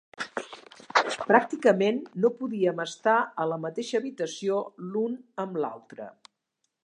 Pràcticament 1.31 1.99
no 2.23 2.31
podíem 2.39 2.81
estar 2.87 3.17
a 3.43 3.47
la 3.51 3.61
mateixa 3.67 4.01
habitació 4.01 4.57
l'un 4.91 5.19
amb 5.45 5.63
l'altre. 5.65 6.09